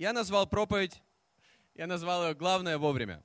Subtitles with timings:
[0.00, 1.02] я назвал проповедь,
[1.74, 3.22] я назвал ее «Главное вовремя».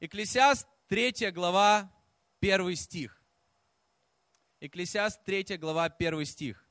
[0.00, 1.92] Экклесиаст, 3 глава,
[2.40, 3.22] 1 стих.
[4.58, 6.68] Экклесиаст, 3 глава, 1 стих.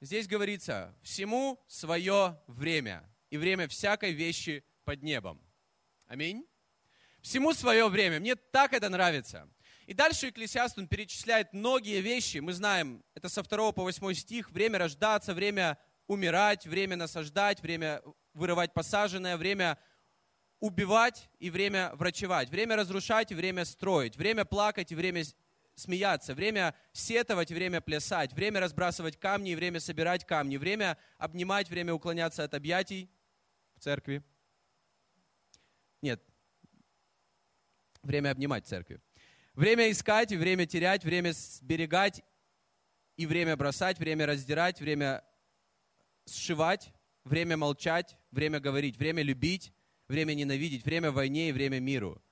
[0.00, 5.38] Здесь говорится, всему свое время, и время всякой вещи под небом.
[6.06, 6.46] Аминь.
[7.20, 8.18] Всему свое время.
[8.18, 9.46] Мне так это нравится.
[9.84, 12.38] И дальше Экклесиаст, он перечисляет многие вещи.
[12.38, 14.50] Мы знаем, это со 2 по 8 стих.
[14.52, 15.76] Время рождаться, время
[16.10, 18.02] умирать, время насаждать, время
[18.34, 19.78] вырывать посаженное, время
[20.58, 25.22] убивать и время врачевать, время разрушать и время строить, время плакать и время
[25.76, 32.42] смеяться, время сетовать, время плясать, время разбрасывать камни, время собирать камни, время обнимать, время уклоняться
[32.42, 33.08] от объятий
[33.76, 34.24] в церкви.
[36.02, 36.20] Нет,
[38.02, 39.00] время обнимать в церкви.
[39.54, 42.24] Время искать и время терять, время сберегать
[43.16, 45.22] и время бросать, время раздирать, время
[46.34, 46.92] сшивать,
[47.24, 49.72] время молчать, время говорить, время любить,
[50.08, 52.22] время ненавидеть, время войне и время миру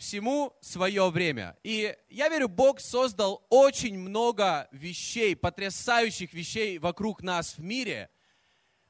[0.00, 1.56] всему свое время.
[1.62, 8.08] И я верю, Бог создал очень много вещей, потрясающих вещей вокруг нас в мире,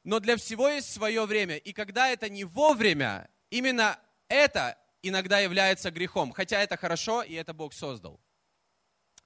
[0.04, 1.56] но для всего есть свое время.
[1.56, 6.30] И когда это не вовремя, именно это иногда является грехом.
[6.30, 8.20] Хотя это хорошо, и это Бог создал.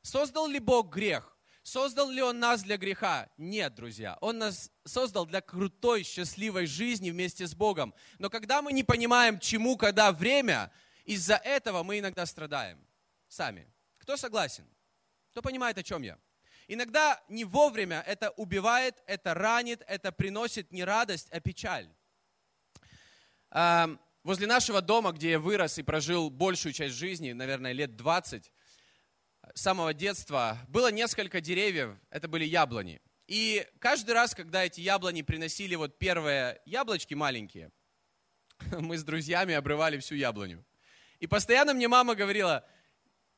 [0.01, 1.34] Создал ли Бог грех?
[1.65, 3.31] Создал ли Он нас для греха?
[3.39, 4.19] Нет, друзья.
[4.20, 7.95] Он нас создал для крутой, счастливой жизни вместе с Богом.
[8.19, 10.70] Но когда мы не понимаем, чему, когда время,
[11.07, 12.87] из-за этого мы иногда страдаем
[13.29, 13.67] сами.
[13.97, 14.67] Кто согласен?
[15.31, 16.19] Кто понимает, о чем я?
[16.69, 21.89] Иногда не вовремя это убивает, это ранит, это приносит не радость, а печаль.
[24.23, 28.53] Возле нашего дома, где я вырос и прожил большую часть жизни, наверное, лет 20,
[29.55, 33.00] самого детства, было несколько деревьев, это были яблони.
[33.27, 37.70] И каждый раз, когда эти яблони приносили вот первые яблочки маленькие,
[38.78, 40.64] мы с друзьями обрывали всю яблоню.
[41.20, 42.67] И постоянно мне мама говорила,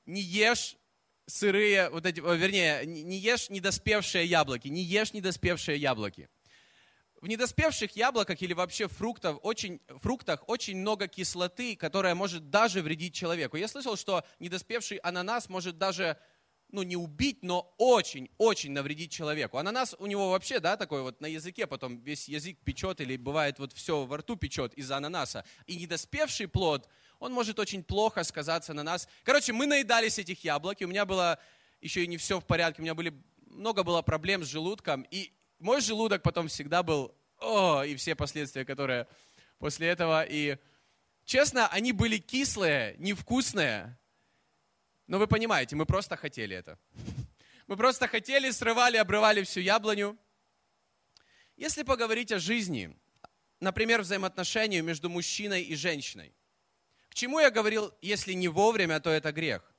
[0.06, 0.76] не ешь
[1.26, 6.28] сырые, вот эти, вернее, не ешь недоспевшие яблоки, не ешь недоспевшие яблоки.
[7.26, 13.16] В недоспевших яблоках или вообще фруктов очень, фруктах очень много кислоты, которая может даже вредить
[13.16, 13.56] человеку.
[13.56, 16.18] Я слышал, что недоспевший ананас может даже
[16.68, 19.58] ну, не убить, но очень-очень навредить человеку.
[19.58, 23.58] Ананас у него вообще, да, такой вот на языке, потом весь язык печет, или бывает
[23.58, 25.44] вот все во рту печет из-за ананаса.
[25.66, 26.88] И недоспевший плод,
[27.18, 29.08] он может очень плохо сказаться на нас.
[29.24, 31.40] Короче, мы наедались этих яблок, и у меня было
[31.80, 33.12] еще и не все в порядке, у меня были,
[33.46, 38.64] много было проблем с желудком, и мой желудок потом всегда был, о, и все последствия,
[38.64, 39.06] которые
[39.58, 40.58] после этого, и
[41.24, 43.98] честно, они были кислые, невкусные,
[45.06, 46.78] но вы понимаете, мы просто хотели это.
[47.66, 50.16] Мы просто хотели, срывали, обрывали всю яблоню.
[51.56, 52.96] Если поговорить о жизни,
[53.60, 56.34] например, взаимоотношению между мужчиной и женщиной,
[57.08, 59.72] к чему я говорил, если не вовремя, то это грех.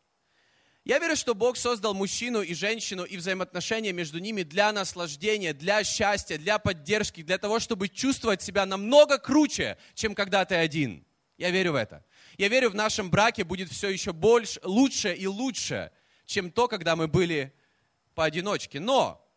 [0.88, 5.84] Я верю, что Бог создал мужчину и женщину и взаимоотношения между ними для наслаждения, для
[5.84, 11.06] счастья, для поддержки, для того, чтобы чувствовать себя намного круче, чем когда ты один.
[11.38, 12.06] Я верю в это.
[12.38, 15.92] Я верю, в нашем браке будет все еще больше, лучше и лучше,
[16.26, 17.54] чем то, когда мы были
[18.16, 18.80] поодиночке.
[18.80, 19.30] Но,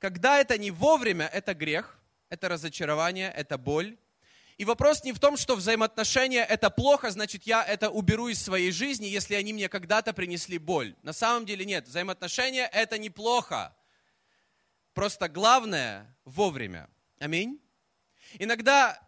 [0.00, 3.96] когда это не вовремя, это грех, это разочарование, это боль.
[4.60, 8.72] И вопрос не в том, что взаимоотношения это плохо, значит я это уберу из своей
[8.72, 10.94] жизни, если они мне когда-то принесли боль.
[11.02, 13.74] На самом деле нет, взаимоотношения это неплохо.
[14.92, 16.90] Просто главное вовремя.
[17.20, 17.58] Аминь.
[18.38, 19.00] Иногда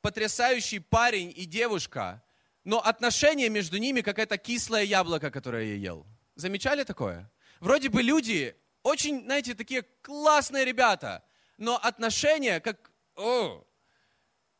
[0.00, 2.22] потрясающий парень и девушка
[2.62, 6.06] но отношения между ними как это кислое яблоко, которое я ел.
[6.36, 7.28] Замечали такое?
[7.58, 11.24] Вроде бы люди очень, знаете, такие классные ребята,
[11.56, 12.92] но отношения как...
[13.16, 13.64] О!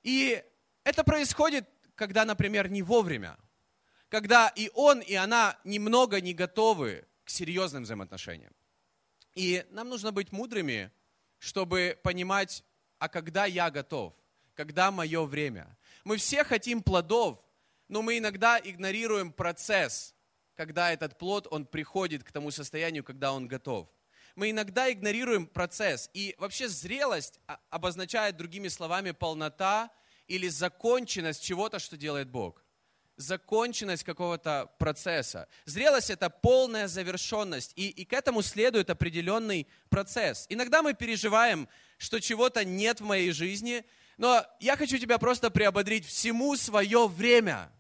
[0.03, 0.43] И
[0.85, 3.37] это происходит, когда, например, не вовремя.
[4.09, 8.53] Когда и он, и она немного не готовы к серьезным взаимоотношениям.
[9.35, 10.91] И нам нужно быть мудрыми,
[11.39, 12.65] чтобы понимать,
[12.99, 14.15] а когда я готов,
[14.55, 15.77] когда мое время.
[16.05, 17.39] Мы все хотим плодов,
[17.89, 20.15] но мы иногда игнорируем процесс,
[20.55, 23.89] когда этот плод, он приходит к тому состоянию, когда он готов.
[24.39, 26.09] Мы иногда игнорируем процесс.
[26.15, 27.41] И вообще зрелость
[27.71, 29.91] обозначает другими словами полнота
[30.29, 32.65] или законченность чего-то, что делает Бог.
[33.17, 35.49] Законченность какого-то процесса.
[35.65, 37.73] Зрелость– это полная завершенность.
[37.75, 40.47] И, и к этому следует определенный процесс.
[40.49, 43.85] Иногда мы переживаем, что чего-то нет в моей жизни,
[44.19, 47.73] но я хочу тебя просто приободрить всему свое время–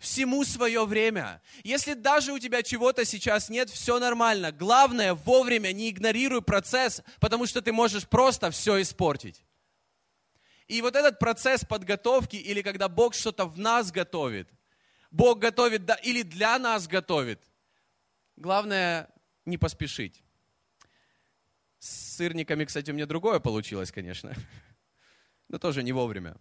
[0.00, 1.40] всему свое время.
[1.62, 4.50] Если даже у тебя чего-то сейчас нет, все нормально.
[4.50, 9.44] Главное, вовремя не игнорируй процесс, потому что ты можешь просто все испортить.
[10.66, 14.48] И вот этот процесс подготовки, или когда Бог что-то в нас готовит,
[15.10, 17.42] Бог готовит да, или для нас готовит,
[18.36, 19.10] главное
[19.44, 20.22] не поспешить.
[21.78, 24.34] С сырниками, кстати, у меня другое получилось, конечно,
[25.48, 26.36] но тоже не вовремя.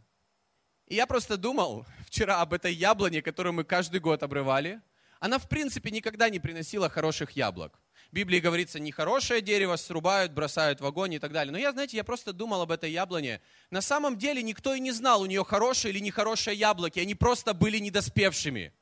[0.90, 4.82] И я просто думал вчера об этой яблоне, которую мы каждый год обрывали.
[5.20, 7.80] Она, в принципе, никогда не приносила хороших яблок.
[8.12, 11.52] В Библии говорится, нехорошее дерево срубают, бросают в огонь и так далее.
[11.52, 13.40] Но я, знаете, я просто думал об этой яблоне.
[13.70, 17.00] На самом деле никто и не знал, у нее хорошие или нехорошие яблоки.
[17.00, 18.74] Они просто были недоспевшими.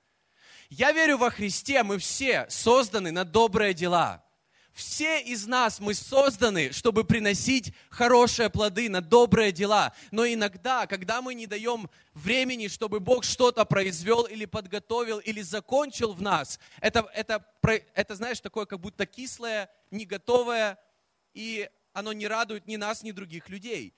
[0.69, 4.23] Я верю во Христе, мы все созданы на добрые дела.
[4.77, 9.91] Все из нас, мы созданы, чтобы приносить хорошие плоды на добрые дела.
[10.11, 16.13] Но иногда, когда мы не даем времени, чтобы Бог что-то произвел или подготовил, или закончил
[16.13, 17.43] в нас, это, это,
[17.95, 20.77] это знаешь, такое как будто кислое, не готовое,
[21.33, 23.95] и оно не радует ни нас, ни других людей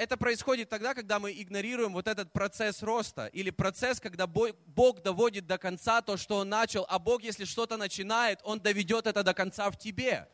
[0.00, 5.46] это происходит тогда, когда мы игнорируем вот этот процесс роста или процесс, когда Бог доводит
[5.46, 9.34] до конца то, что Он начал, а Бог, если что-то начинает, Он доведет это до
[9.34, 10.26] конца в тебе.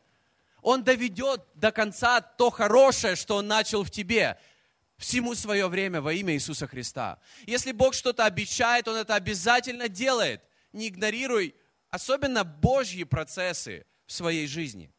[0.61, 4.39] Он доведет до конца то хорошее, что Он начал в тебе.
[4.95, 7.19] Всему свое время во имя Иисуса Христа.
[7.45, 10.41] Если Бог что-то обещает, Он это обязательно делает.
[10.71, 11.53] Не игнорируй,
[11.89, 14.89] особенно Божьи процессы в своей жизни.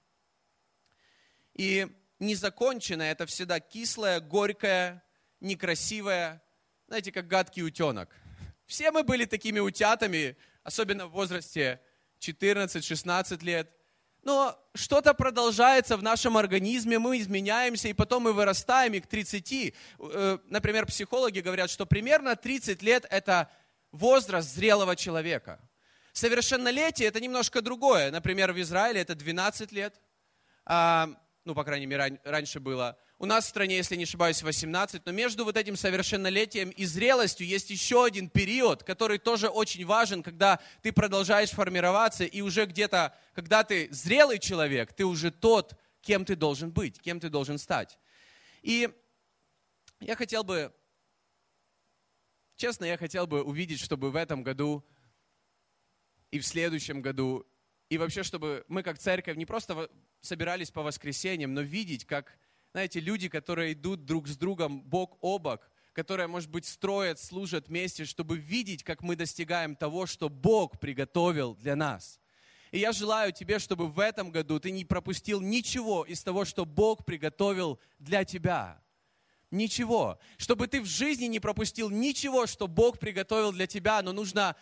[1.55, 1.88] И
[2.19, 5.03] незаконченное, это всегда кислое, горькое,
[5.41, 6.43] некрасивое,
[6.87, 8.09] знаете, как гадкий утенок.
[8.67, 11.81] Все мы были такими утятами, особенно в возрасте
[12.20, 13.70] 14-16 лет.
[14.23, 19.75] Но что-то продолжается в нашем организме, мы изменяемся, и потом мы вырастаем, и к 30,
[19.99, 23.49] э, например, психологи говорят, что примерно 30 лет– это
[23.93, 25.61] возраст зрелого человека.
[26.12, 28.11] Совершеннолетие– это немножко другое.
[28.11, 30.00] Например, в Израиле это 12 лет,
[30.65, 31.11] а,
[31.48, 32.98] ну, по крайней мере, раньше было.
[33.16, 37.46] У нас в стране, если не ошибаюсь, 18, но между вот этим совершеннолетием и зрелостью
[37.46, 43.16] есть еще один период, который тоже очень важен, когда ты продолжаешь формироваться, и уже где-то,
[43.32, 45.72] когда ты зрелый человек, ты уже тот,
[46.02, 47.98] кем ты должен быть, кем ты должен стать.
[48.60, 48.90] И
[50.00, 50.70] я хотел бы,
[52.56, 54.84] честно, я хотел бы увидеть, чтобы в этом году
[56.30, 57.46] и в следующем году
[57.88, 59.90] и вообще, чтобы мы как церковь не просто
[60.20, 62.38] собирались по воскресеньям, но видеть, как,
[62.73, 67.69] знаете, люди, которые идут друг с другом бок о бок, которые, может быть, строят, служат
[67.69, 72.20] вместе, чтобы видеть, как мы достигаем того, что Бог приготовил для нас.
[72.70, 76.67] И я желаю тебе, чтобы в этом году ты не пропустил ничего из того, что
[76.67, 78.82] Бог приготовил для тебя.
[79.50, 80.19] Ничего.
[80.37, 84.55] Чтобы ты в жизни не пропустил ничего, что Бог приготовил для тебя, но нужно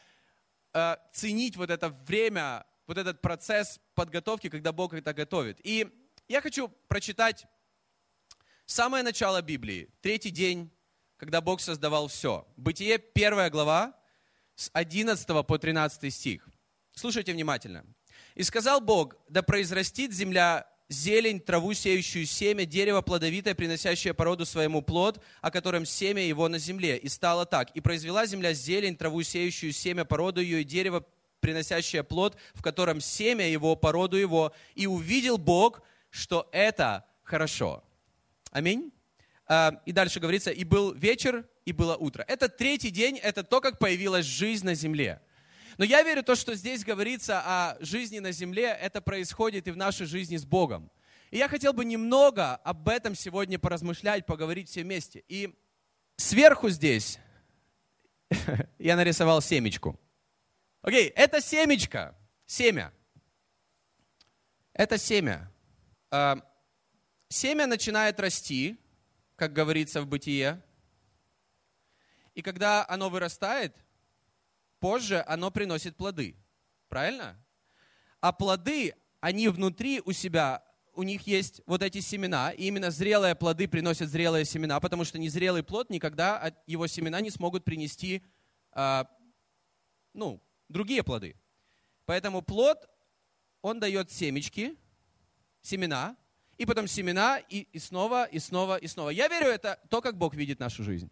[0.73, 5.59] э, ценить вот это время вот этот процесс подготовки, когда Бог это готовит.
[5.65, 5.89] И
[6.29, 7.47] я хочу прочитать
[8.65, 10.71] самое начало Библии, третий день,
[11.17, 12.47] когда Бог создавал все.
[12.57, 13.95] Бытие, первая глава,
[14.55, 16.49] с 11 по 13 стих.
[16.93, 17.85] Слушайте внимательно.
[18.35, 24.83] «И сказал Бог, да произрастит земля зелень, траву, сеющую семя, дерево плодовитое, приносящее породу своему
[24.83, 26.97] плод, о котором семя его на земле.
[26.97, 27.71] И стало так.
[27.73, 31.05] И произвела земля зелень, траву, сеющую семя, породу ее, и дерево,
[31.41, 34.53] приносящее плод, в котором семя его, породу его.
[34.75, 37.85] И увидел Бог, что это хорошо.
[38.51, 38.93] Аминь.
[39.49, 42.25] А, и дальше говорится, и был вечер, и было утро.
[42.27, 45.21] Это третий день, это то, как появилась жизнь на земле.
[45.79, 49.77] Но я верю, то, что здесь говорится о жизни на земле, это происходит и в
[49.77, 50.91] нашей жизни с Богом.
[51.31, 55.25] И я хотел бы немного об этом сегодня поразмышлять, поговорить все вместе.
[55.29, 55.55] И
[56.17, 57.19] сверху здесь
[58.79, 60.01] я нарисовал семечку.
[60.87, 62.15] Окей, okay, это семечко,
[62.47, 62.93] семя.
[64.73, 65.51] Это семя.
[66.13, 66.39] А,
[67.29, 68.79] семя начинает расти,
[69.35, 70.63] как говорится в бытие.
[72.37, 73.75] И когда оно вырастает,
[74.79, 76.37] позже оно приносит плоды.
[76.89, 77.37] Правильно?
[78.21, 80.63] А плоды, они внутри у себя,
[80.93, 85.19] у них есть вот эти семена, и именно зрелые плоды приносят зрелые семена, потому что
[85.19, 88.23] незрелый плод никогда его семена не смогут принести,
[88.71, 89.11] а,
[90.13, 91.37] ну, другие плоды.
[92.05, 92.79] Поэтому плод,
[93.63, 94.77] он дает семечки,
[95.63, 96.17] семена,
[96.59, 99.11] и потом семена, и, и снова, и снова, и снова.
[99.11, 101.11] Я верю, это то, как Бог видит нашу жизнь.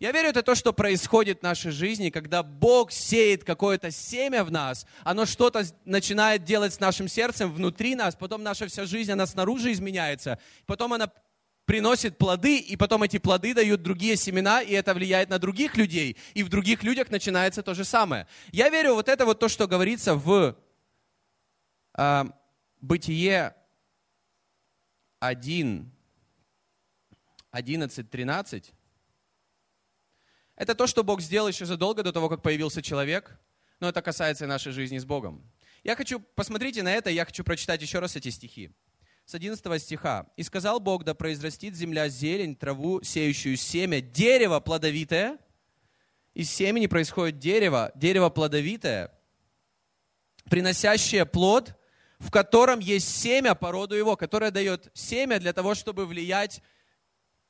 [0.00, 4.50] Я верю, это то, что происходит в нашей жизни, когда Бог сеет какое-то семя в
[4.50, 9.26] нас, оно что-то начинает делать с нашим сердцем внутри нас, потом наша вся жизнь, она
[9.26, 11.12] снаружи изменяется, потом она
[11.70, 16.16] приносит плоды, и потом эти плоды дают другие семена, и это влияет на других людей,
[16.34, 18.26] и в других людях начинается то же самое.
[18.50, 20.56] Я верю, вот это вот то, что говорится в
[21.96, 22.24] э,
[22.80, 23.54] Бытие
[25.20, 25.92] 1,
[27.52, 28.72] 11, 13,
[30.56, 33.38] Это то, что Бог сделал еще задолго до того, как появился человек,
[33.78, 35.48] но это касается и нашей жизни с Богом.
[35.84, 38.72] Я хочу, посмотрите на это, я хочу прочитать еще раз эти стихи.
[39.30, 40.26] С 11 стиха.
[40.36, 45.38] «И сказал Бог, да произрастит земля зелень, траву, сеющую семя, дерево плодовитое».
[46.34, 49.16] Из семени происходит дерево, дерево плодовитое,
[50.50, 51.78] приносящее плод,
[52.18, 56.60] в котором есть семя по роду его, которое дает семя для того, чтобы влиять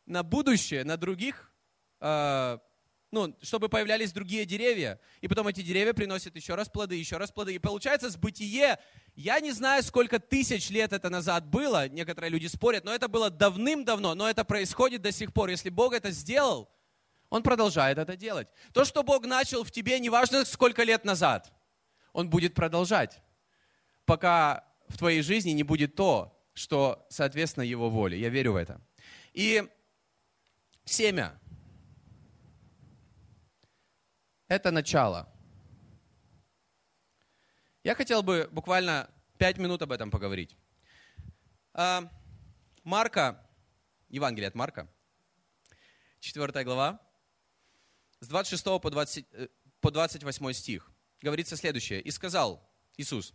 [0.05, 1.51] на будущее, на других
[2.03, 2.59] э,
[3.13, 5.01] ну, чтобы появлялись другие деревья.
[5.21, 7.55] И потом эти деревья приносят еще раз плоды, еще раз плоды.
[7.55, 8.79] И получается, с бытие,
[9.17, 13.29] я не знаю, сколько тысяч лет это назад было, некоторые люди спорят, но это было
[13.31, 15.51] давным-давно, но это происходит до сих пор.
[15.51, 16.71] Если Бог это сделал,
[17.31, 18.49] Он продолжает это делать.
[18.73, 21.53] То, что Бог начал в тебе, неважно сколько лет назад,
[22.13, 23.21] Он будет продолжать,
[24.05, 28.21] пока в твоей жизни не будет то, что соответственно Его воле.
[28.21, 28.81] Я верю в это.
[29.33, 29.69] И
[30.85, 31.37] семя–
[34.51, 35.29] это начало.
[37.85, 40.57] Я хотел бы буквально пять минут об этом поговорить.
[41.73, 42.11] А,
[42.83, 43.47] Марка,
[44.09, 44.89] Евангелие от Марка,
[46.19, 47.01] 4 глава,
[48.19, 49.49] с 26 по, 20, э,
[49.81, 50.91] по 28 стих,
[51.23, 52.01] говорится следующее.
[52.01, 53.33] «И сказал Иисус,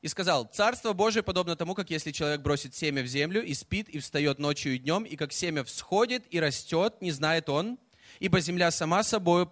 [0.00, 3.90] и сказал, «Царство Божие подобно тому, как если человек бросит семя в землю и спит,
[3.90, 7.78] и встает ночью и днем, и как семя всходит и растет, не знает он,
[8.18, 9.46] ибо земля сама собой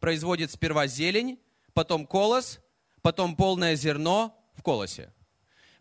[0.00, 1.38] производит сперва зелень,
[1.72, 2.60] потом колос,
[3.02, 5.12] потом полное зерно в колосе.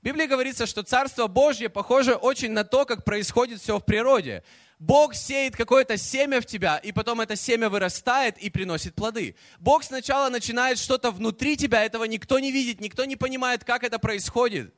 [0.01, 4.43] В Библии говорится, что Царство Божье похоже очень на то, как происходит все в природе.
[4.79, 9.35] Бог сеет какое-то семя в тебя, и потом это семя вырастает и приносит плоды.
[9.59, 13.97] Бог сначала начинает что-то внутри тебя, этого никто не видит, никто не понимает, как это
[13.97, 14.73] происходит.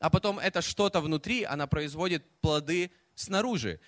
[0.00, 3.78] А потом это что-то внутри, она производит плоды снаружи.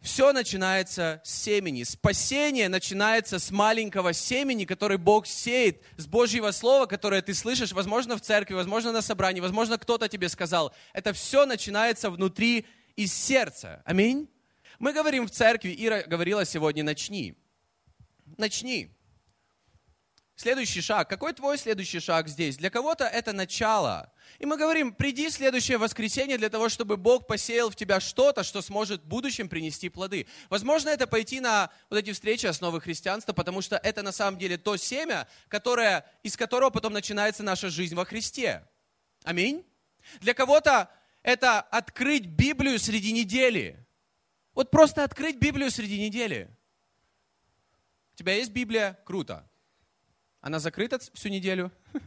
[0.00, 1.82] Все начинается с семени.
[1.82, 8.16] Спасение начинается с маленького семени, который Бог сеет, с Божьего Слова, которое ты слышишь, возможно,
[8.16, 10.74] в церкви, возможно, на собрании, возможно, кто-то тебе сказал.
[10.94, 12.64] Это все начинается внутри
[12.96, 13.82] из сердца.
[13.84, 14.28] Аминь.
[14.78, 17.34] Мы говорим в церкви, Ира говорила сегодня, начни.
[18.38, 18.90] Начни.
[20.40, 21.06] Следующий шаг.
[21.06, 22.56] Какой твой следующий шаг здесь?
[22.56, 24.10] Для кого-то это начало.
[24.38, 28.62] И мы говорим, приди следующее воскресенье для того, чтобы Бог посеял в тебя что-то, что
[28.62, 30.26] сможет в будущем принести плоды.
[30.48, 34.56] Возможно, это пойти на вот эти встречи основы христианства, потому что это на самом деле
[34.56, 38.66] то семя, которое, из которого потом начинается наша жизнь во Христе.
[39.24, 39.62] Аминь.
[40.20, 40.88] Для кого-то
[41.22, 43.86] это открыть Библию среди недели.
[44.54, 46.48] Вот просто открыть Библию среди недели.
[48.14, 48.98] У тебя есть Библия?
[49.04, 49.49] Круто.
[50.40, 51.70] Она закрыта всю неделю.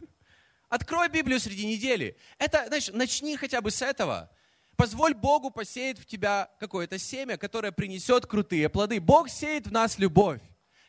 [0.68, 2.16] Открой Библию среди недели.
[2.38, 4.30] Это, знаешь, начни хотя бы с этого.
[4.76, 9.00] Позволь Богу посеять в тебя какое-то семя, которое принесет крутые плоды.
[9.00, 10.40] Бог сеет в нас любовь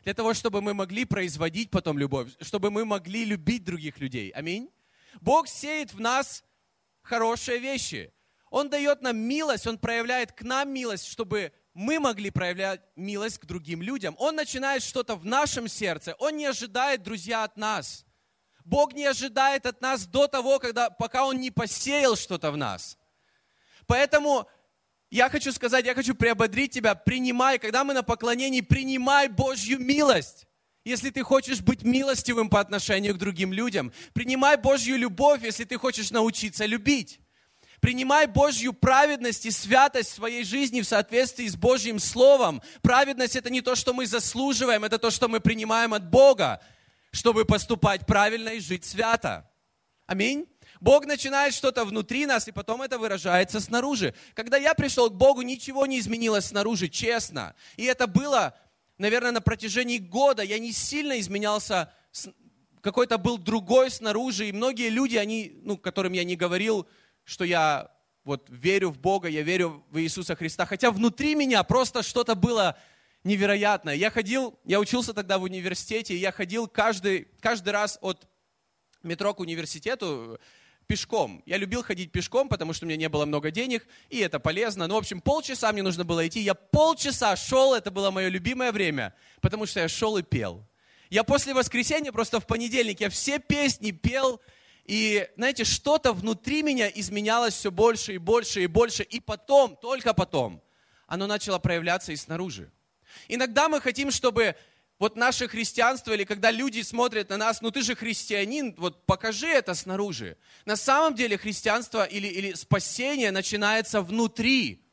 [0.02, 4.30] для того, чтобы мы могли производить потом любовь, чтобы мы могли любить других людей.
[4.30, 4.70] Аминь.
[5.20, 6.44] Бог сеет в нас
[7.02, 8.12] хорошие вещи.
[8.50, 13.44] Он дает нам милость, Он проявляет к нам милость, чтобы мы могли проявлять милость к
[13.44, 14.16] другим людям.
[14.18, 16.14] Он начинает что-то в нашем сердце.
[16.18, 18.06] Он не ожидает, друзья, от нас.
[18.64, 22.96] Бог не ожидает от нас до того, когда, пока Он не посеял что-то в нас.
[23.86, 24.48] Поэтому
[25.10, 30.46] я хочу сказать, я хочу приободрить тебя, принимай, когда мы на поклонении, принимай Божью милость.
[30.82, 35.76] Если ты хочешь быть милостивым по отношению к другим людям, принимай Божью любовь, если ты
[35.76, 37.20] хочешь научиться любить.
[37.86, 42.60] Принимай Божью праведность и святость в своей жизни в соответствии с Божьим Словом.
[42.82, 46.60] Праведность– это не то, что мы заслуживаем, это то, что мы принимаем от Бога,
[47.12, 49.48] чтобы поступать правильно и жить свято.
[50.06, 50.48] Аминь.
[50.80, 54.16] Бог начинает что-то внутри нас, и потом это выражается снаружи.
[54.34, 57.54] Когда я пришел к Богу, ничего не изменилось снаружи, честно.
[57.76, 58.58] И это было,
[58.98, 60.42] наверное, на протяжении года.
[60.42, 61.92] Я не сильно изменялся,
[62.80, 64.48] какой-то был другой снаружи.
[64.48, 66.88] И многие люди, они, ну, которым я не говорил,
[67.26, 67.90] что я
[68.24, 72.78] вот верю в Бога, я верю в Иисуса Христа, хотя внутри меня просто что-то было
[73.24, 73.94] невероятное.
[73.94, 78.26] Я ходил, я учился тогда в университете, я ходил каждый, каждый раз от
[79.02, 80.38] метро к университету
[80.86, 81.42] пешком.
[81.46, 84.86] Я любил ходить пешком, потому что у меня не было много денег, и это полезно.
[84.86, 86.40] Ну, в общем, полчаса мне нужно было идти.
[86.40, 90.64] Я полчаса шел, это было мое любимое время, потому что я шел и пел.
[91.10, 94.40] Я после воскресенья, просто в понедельник, я все песни пел,
[94.86, 99.02] и, знаете, что-то внутри меня изменялось все больше и больше и больше.
[99.02, 100.62] И потом, только потом,
[101.08, 102.70] оно начало проявляться и снаружи.
[103.26, 104.54] Иногда мы хотим, чтобы
[105.00, 109.48] вот наше христианство, или когда люди смотрят на нас, ну ты же христианин, вот покажи
[109.48, 110.36] это снаружи.
[110.64, 114.86] На самом деле христианство или, или спасение начинается внутри.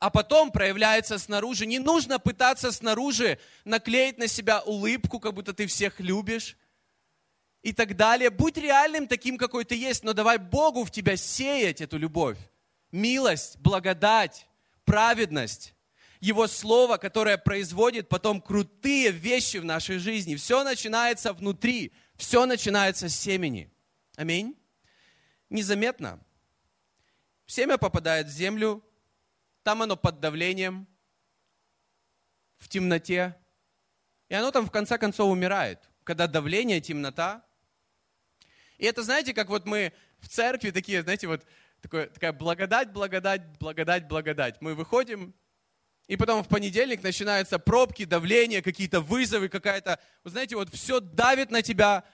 [0.00, 1.66] а потом проявляется снаружи.
[1.66, 6.56] Не нужно пытаться снаружи наклеить на себя улыбку, как будто ты всех любишь
[7.64, 8.28] и так далее.
[8.28, 12.36] Будь реальным таким, какой ты есть, но давай Богу в тебя сеять эту любовь.
[12.92, 14.46] Милость, благодать,
[14.84, 15.74] праведность.
[16.20, 20.36] Его Слово, которое производит потом крутые вещи в нашей жизни.
[20.36, 23.72] Все начинается внутри, все начинается с семени.
[24.16, 24.56] Аминь.
[25.48, 26.20] Незаметно.
[27.46, 28.84] Семя попадает в землю,
[29.62, 30.86] там оно под давлением,
[32.58, 33.36] в темноте,
[34.28, 35.90] и оно там в конце концов умирает.
[36.04, 37.44] Когда давление, темнота,
[38.78, 41.44] и это, знаете, как вот мы в церкви такие, знаете, вот
[41.80, 44.60] такое, такая благодать, благодать, благодать, благодать.
[44.60, 45.34] Мы выходим,
[46.06, 51.50] и потом в понедельник начинаются пробки, давление, какие-то вызовы, какая-то, вы знаете, вот все давит
[51.50, 52.04] на тебя,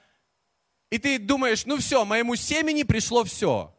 [0.91, 3.77] и ты думаешь, ну все, моему семени пришло все.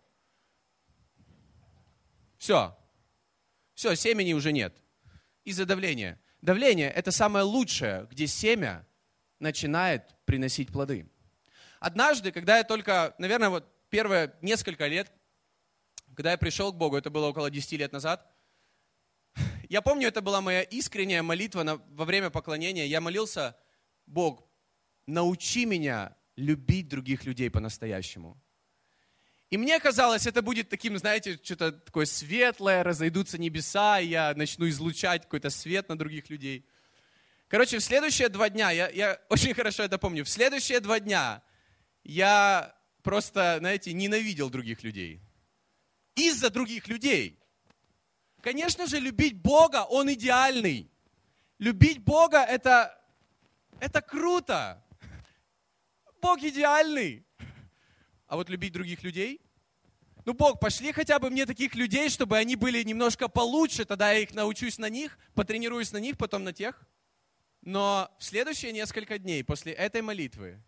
[2.38, 2.78] Все.
[3.74, 4.76] Все, семени уже нет.
[5.44, 6.20] Из-за давления.
[6.42, 8.88] Давление– это самое лучшее, где семя
[9.40, 11.11] начинает приносить плоды.
[11.82, 15.12] Однажды, когда я только, наверное, вот первые несколько лет,
[16.16, 18.32] когда я пришел к Богу, это было около 10 лет назад,
[19.68, 22.86] я помню, это была моя искренняя молитва на, во время поклонения.
[22.86, 23.58] Я молился,
[24.06, 24.48] Бог,
[25.08, 28.40] научи меня любить других людей по-настоящему.
[29.50, 34.70] И мне казалось, это будет таким, знаете, что-то такое светлое, разойдутся небеса, и я начну
[34.70, 36.64] излучать какой-то свет на других людей.
[37.48, 41.42] Короче, в следующие два дня, я, я очень хорошо это помню, в следующие два дня
[42.04, 45.22] я просто, знаете, ненавидел других людей.
[46.16, 47.40] Из-за других людей.
[48.42, 50.90] Конечно же, любить Бога, Он идеальный.
[51.60, 53.00] Любить Бога это,
[53.80, 54.84] это круто.
[56.22, 57.26] Бог идеальный.
[58.28, 59.42] А вот любить других людей?
[60.26, 64.20] Ну, Бог, пошли хотя бы мне таких людей, чтобы они были немножко получше, тогда я
[64.20, 66.88] их научусь на них, потренируюсь на них, потом на тех.
[67.62, 70.62] Но в следующие несколько дней после этой молитвы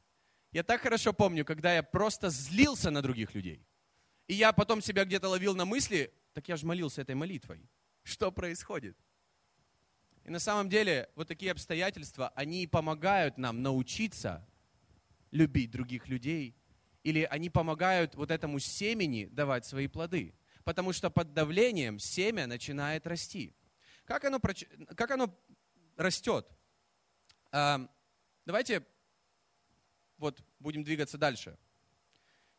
[0.53, 3.65] я так хорошо помню, когда я просто злился на других людей.
[4.27, 7.67] И я потом себя где-то ловил на мысли, так я же молился этой молитвой.
[8.03, 8.97] Что происходит?
[10.23, 14.47] И на самом деле вот такие обстоятельства, они помогают нам научиться
[15.31, 16.55] любить других людей,
[17.03, 20.33] или они помогают вот этому семени давать свои плоды.
[20.63, 23.53] Потому что под давлением семя начинает расти.
[24.05, 25.37] Как оно, как оно
[25.97, 26.47] растет?
[27.51, 28.85] Давайте
[30.17, 31.57] вот будем двигаться дальше.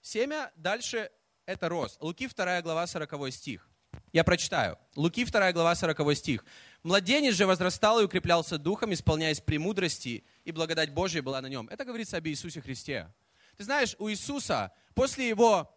[0.01, 1.11] Семя дальше
[1.47, 2.03] это рост.
[2.03, 3.69] Луки 2 глава 40 стих.
[4.13, 4.79] Я прочитаю.
[4.97, 6.45] Луки 2 глава 40 стих.
[6.83, 11.69] «Младенец же возрастал и укреплялся духом, исполняясь премудрости, и благодать Божия была на нем».
[11.69, 13.13] Это говорится об Иисусе Христе.
[13.57, 15.75] Ты знаешь, у Иисуса после его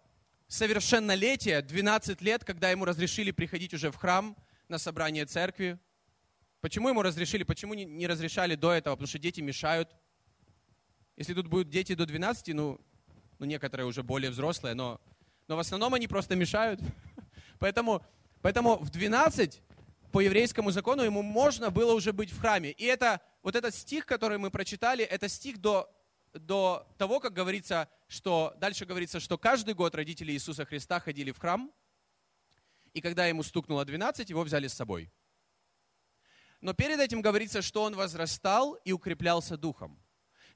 [0.48, 4.36] совершеннолетия, 12 лет, когда ему разрешили приходить уже в храм
[4.68, 5.80] на собрание церкви,
[6.62, 8.96] почему ему разрешили, почему не разрешали до этого?
[8.96, 9.96] Потому что дети мешают,
[11.17, 12.80] если тут будут дети до 12, ну,
[13.39, 15.01] ну некоторые уже более взрослые, но,
[15.47, 16.80] но в основном они просто мешают.
[17.60, 18.06] Поэтому,
[18.43, 19.63] поэтому в 12
[20.12, 22.71] по еврейскому закону ему можно было уже быть в храме.
[22.71, 25.91] И это, вот этот стих, который мы прочитали, это стих до,
[26.34, 31.39] до того, как говорится, что, дальше говорится, что каждый год родители Иисуса Христа ходили в
[31.39, 31.71] храм,
[32.93, 35.12] и когда ему стукнуло 12, его взяли с собой.
[36.62, 39.99] Но перед этим говорится, что он возрастал и укреплялся духом.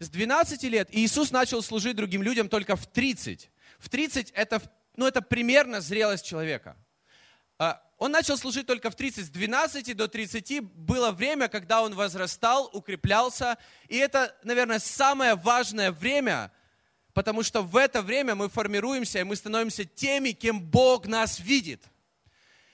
[0.02, 3.52] С 12 лет Иисус начал служить другим людям только в 30.
[3.78, 4.60] В 30 это,
[4.96, 6.76] ну, это примерно зрелость человека.
[7.60, 9.28] А, он начал служить только в 30.
[9.28, 13.60] С 12 до 30 было время, когда он возрастал, укреплялся.
[13.90, 16.52] И это, наверное, самое важное время,
[17.14, 21.84] потому что в это время мы формируемся, и мы становимся теми, кем Бог нас видит.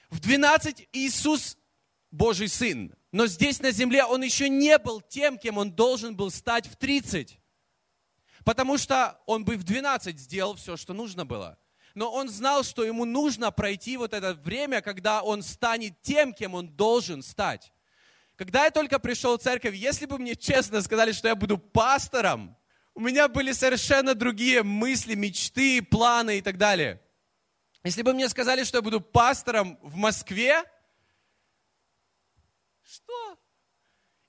[0.10, 1.58] В 12 Иисус
[2.10, 2.96] Божий Сын.
[3.12, 6.76] Но здесь на земле он еще не был тем, кем он должен был стать в
[6.76, 7.39] 30.
[8.43, 11.58] Потому что он бы в 12 сделал все, что нужно было.
[11.96, 16.54] Но он знал, что ему нужно пройти вот это время, когда он станет тем, кем
[16.54, 17.72] он должен стать.
[18.36, 22.56] Когда я только пришел в церковь, если бы мне честно сказали, что я буду пастором,
[22.93, 27.02] у меня были совершенно другие мысли, мечты, планы и так далее.
[27.84, 30.63] Если бы мне сказали, что я буду пастором в Москве,
[32.88, 33.38] что?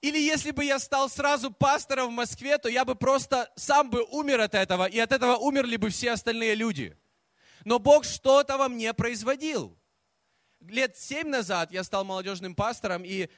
[0.00, 4.04] Или если бы я стал сразу пастором в Москве, то я бы просто сам бы
[4.04, 6.96] умер от этого, и от этого умерли бы все остальные люди.
[7.64, 9.76] Но Бог что-то во мне производил.
[10.60, 13.28] Лет семь назад я стал молодежным пастором, и,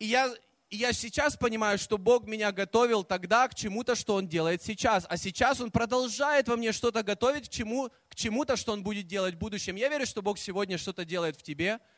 [0.00, 0.32] и, я,
[0.68, 5.06] и я сейчас понимаю, что Бог меня готовил тогда к чему-то, что Он делает сейчас.
[5.08, 9.06] А сейчас Он продолжает во мне что-то готовить к, чему, к чему-то, что Он будет
[9.06, 9.76] делать в будущем.
[9.76, 11.78] Я верю, что Бог сегодня что-то делает в тебе–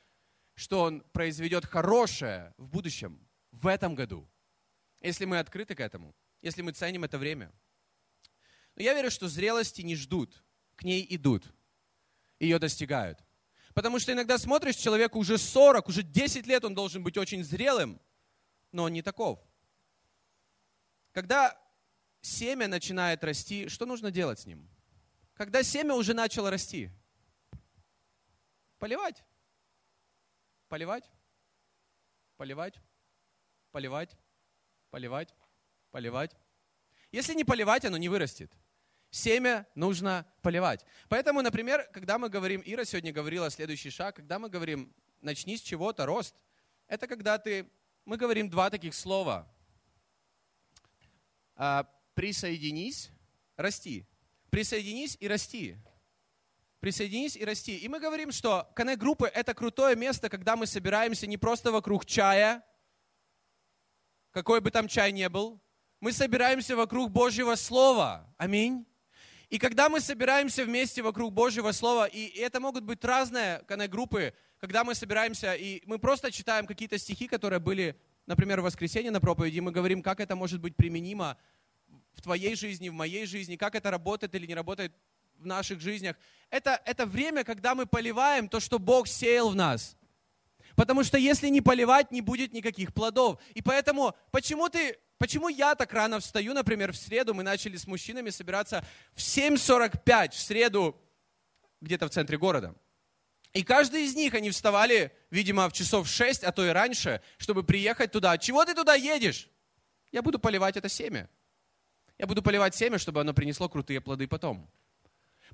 [0.57, 4.29] что Он произведет хорошее в будущем, в этом году.
[5.01, 7.53] Если мы открыты к этому, если мы ценим это время.
[8.75, 10.43] Но я верю, что зрелости не ждут,
[10.75, 11.45] к ней идут,
[12.41, 13.19] ее достигают.
[13.75, 18.01] Потому что иногда смотришь, человеку уже 40, уже 10 лет он должен быть очень зрелым,
[18.73, 19.39] но он не таков.
[21.13, 21.59] Когда
[22.23, 24.69] семя начинает расти, что нужно делать с ним?
[25.35, 26.91] Когда семя уже начало расти?
[28.79, 29.23] Поливать.
[30.77, 31.05] Поливать.
[32.37, 32.75] Поливать.
[33.73, 34.15] Поливать.
[34.91, 35.35] Поливать.
[35.91, 36.37] Поливать.
[37.11, 38.53] Если не поливать, оно не вырастет.
[39.09, 40.85] Семя нужно поливать.
[41.09, 45.63] Поэтому, например, когда мы говорим, Ира сегодня говорила следующий шаг, когда мы говорим, начни с
[45.63, 46.37] чего-то, рост,
[46.89, 47.71] это когда ты,
[48.05, 49.51] мы говорим два таких слова.
[51.55, 53.09] А, присоединись,
[53.57, 54.05] расти.
[54.51, 55.79] Присоединись и расти.
[56.81, 57.77] Присоединись и расти.
[57.77, 62.63] И мы говорим, что коннект-группы– это крутое место, когда мы собираемся не просто вокруг чая,
[64.31, 65.61] какой бы там чай ни был,
[66.01, 68.33] мы собираемся вокруг Божьего Слова.
[68.37, 68.87] Аминь.
[69.49, 74.85] И когда мы собираемся вместе вокруг Божьего Слова, и это могут быть разные группы, когда
[74.85, 79.59] мы собираемся, и мы просто читаем какие-то стихи, которые были, например, в воскресенье на проповеди,
[79.59, 81.39] и мы говорим, как это может быть применимо
[82.13, 84.93] в твоей жизни, в моей жизни, как это работает или не работает
[85.39, 86.17] в наших жизнях.
[86.51, 89.97] Это, это время, когда мы поливаем то, что Бог сеял в нас.
[90.75, 93.41] Потому что если не поливать, не будет никаких плодов.
[93.55, 97.87] И поэтому, почему ты Почему я так рано встаю, например, в среду мы начали с
[97.87, 100.95] мужчинами собираться в 7.45 в среду
[101.81, 102.75] где-то в центре города.
[103.55, 107.65] И каждый из них, они вставали, видимо, в часов 6, а то и раньше, чтобы
[107.65, 108.37] приехать туда.
[108.37, 109.49] Чего ты туда едешь?
[110.13, 111.31] Я буду поливать это семя.
[112.19, 114.71] Я буду поливать семя, чтобы оно принесло крутые плоды потом.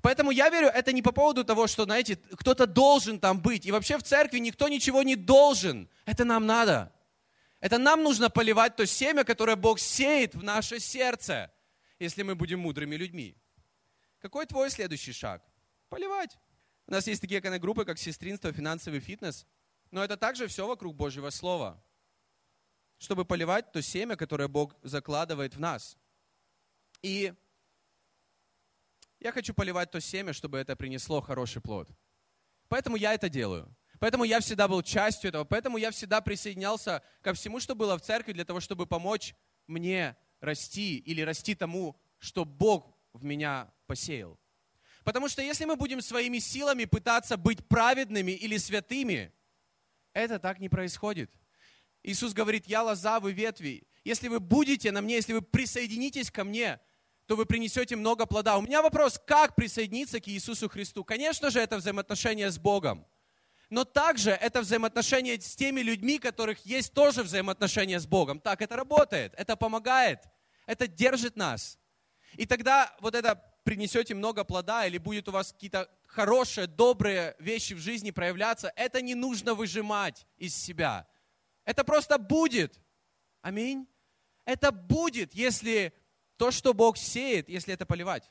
[0.03, 3.65] Поэтому я верю, это не по поводу того, что, знаете, кто-то должен там быть.
[3.65, 5.89] И вообще в церкви никто ничего не должен.
[6.03, 6.91] Это нам надо.
[7.61, 11.53] Это нам нужно поливать то семя, которое Бог сеет в наше сердце,
[11.99, 13.37] если мы будем мудрыми людьми.
[14.19, 15.41] Какой твой следующий шаг?
[15.87, 16.37] Поливать.
[16.85, 19.47] У нас есть такие группы, как сестринство, финансовый фитнес,
[19.89, 21.81] но это также все вокруг Божьего Слова,
[22.97, 25.97] чтобы поливать то семя, которое Бог закладывает в нас.
[27.01, 27.33] И
[29.23, 31.89] я хочу поливать то семя, чтобы это принесло хороший плод.
[32.67, 33.73] Поэтому я это делаю.
[33.99, 38.01] Поэтому я всегда был частью этого, поэтому я всегда присоединялся ко всему, что было в
[38.01, 39.33] церкви, для того, чтобы помочь
[39.65, 44.37] мне расти или расти тому, что Бог в меня посеял.
[45.05, 49.31] Потому что если мы будем своими силами пытаться быть праведными или святыми,
[50.11, 51.31] это так не происходит.
[52.03, 53.87] Иисус говорит, я лоза, вы ветви.
[54.03, 56.81] Если вы будете на мне, если вы присоединитесь ко мне,
[57.25, 58.57] то вы принесете много плода.
[58.57, 61.03] У меня вопрос, как присоединиться к Иисусу Христу?
[61.03, 63.05] Конечно же, это взаимоотношения с Богом
[63.73, 68.39] но также это взаимоотношения с теми людьми, которых есть тоже взаимоотношения с Богом.
[68.39, 70.19] Так это работает, это помогает,
[70.67, 71.79] это держит нас.
[72.33, 77.73] И тогда вот это принесете много плода или будет у вас какие-то хорошие, добрые вещи
[77.73, 81.07] в жизни проявляться, это не нужно выжимать из себя.
[81.65, 82.79] Это просто будет.
[83.41, 83.87] Аминь.
[84.45, 85.93] Это будет, если
[86.43, 88.29] то, что Бог сеет, если это поливать.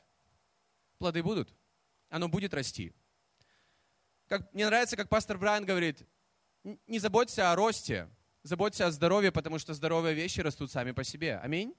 [0.99, 1.57] Плоды будут.
[2.11, 2.93] Оно будет расти.
[4.29, 6.07] Как, мне нравится, как пастор Брайан говорит,
[6.63, 8.11] не заботься о росте,
[8.43, 11.41] заботься о здоровье, потому что здоровые вещи растут сами по себе.
[11.43, 11.75] Аминь.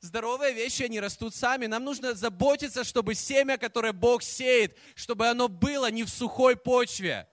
[0.00, 1.66] Здоровые вещи, они растут сами.
[1.66, 7.28] Нам нужно заботиться, чтобы семя, которое Бог сеет, чтобы оно было не в сухой почве.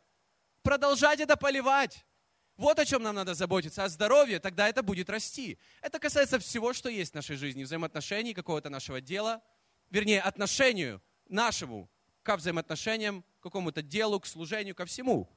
[0.63, 2.06] Продолжать это поливать.
[2.55, 5.57] Вот о чем нам надо заботиться, о здоровье, тогда это будет расти.
[5.81, 9.41] Это касается всего, что есть в нашей жизни, взаимоотношений, какого-то нашего дела,
[9.89, 11.89] вернее, отношению нашему
[12.21, 15.29] к взаимоотношениям какому-то делу, к служению, ко всему.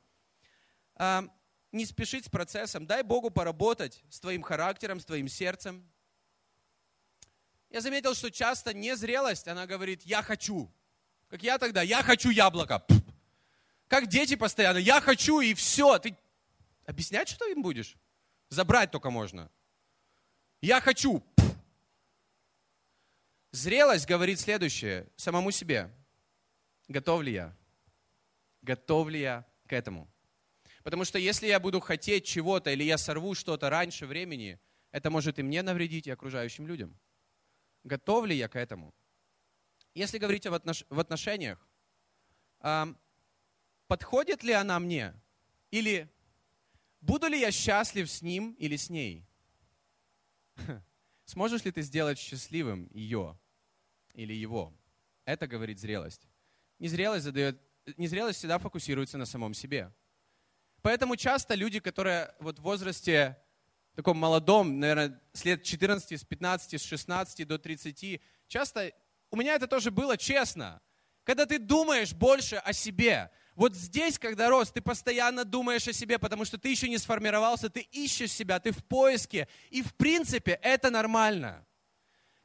[0.94, 1.24] А,
[1.72, 2.87] не спешить с процессом.
[2.87, 5.90] Дай Богу поработать с твоим характером, с твоим сердцем.
[7.70, 10.70] Я заметил, что часто незрелость, она говорит, я хочу.
[11.29, 12.87] Как я тогда, я хочу яблоко.
[13.88, 15.98] Как дети постоянно, я хочу и все.
[15.98, 16.16] Ты
[16.87, 17.96] объяснять, что им будешь?
[18.49, 19.51] Забрать только можно.
[20.61, 21.22] Я хочу.
[23.53, 25.90] Зрелость говорит следующее самому себе.
[26.88, 27.57] Готов ли я?
[28.66, 30.11] готов ли я к этому.
[30.83, 35.38] Потому что если я буду хотеть чего-то или я сорву что-то раньше времени, это может
[35.38, 36.99] и мне навредить, и окружающим людям.
[37.85, 38.94] Готов ли я к этому?
[39.94, 41.66] Если говорить в отношениях,
[43.87, 45.14] подходит ли она мне?
[45.70, 46.09] Или
[47.07, 49.27] буду ли я счастлив с ним или с ней?
[51.25, 53.38] Сможешь ли ты сделать счастливым ее
[54.14, 54.73] или его?
[55.25, 56.29] Это говорит зрелость.
[56.79, 57.61] Незрелость задает
[57.97, 59.92] незрелость всегда фокусируется на самом себе.
[60.83, 63.40] Поэтому часто люди, которые вот в возрасте
[63.95, 68.92] таком молодом, наверное, с лет 14, с 15, с 16 до 30, часто
[69.31, 70.81] у меня это тоже было честно.
[71.25, 76.19] Когда ты думаешь больше о себе, вот здесь, когда рос, ты постоянно думаешь о себе,
[76.19, 79.49] потому что ты еще не сформировался, ты ищешь себя, ты в поиске.
[79.71, 81.66] И в принципе это нормально.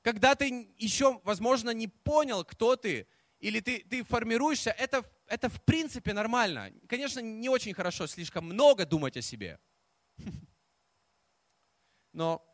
[0.01, 3.07] Когда ты еще, возможно, не понял, кто ты,
[3.39, 6.71] или ты, ты формируешься, это, это в принципе нормально.
[6.87, 9.59] Конечно, не очень хорошо слишком много думать о себе.
[12.13, 12.45] Но,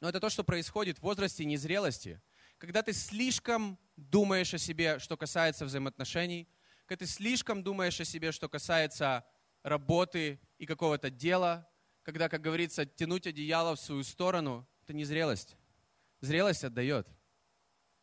[0.00, 2.20] но это то, что происходит в возрасте незрелости.
[2.58, 6.48] Когда ты слишком думаешь о себе, что касается взаимоотношений,
[6.86, 9.24] когда ты слишком думаешь о себе, что касается
[9.62, 11.68] работы и какого-то дела,
[12.02, 15.56] когда, как говорится, тянуть одеяло в свою сторону, это не зрелость.
[16.20, 17.08] Зрелость отдает.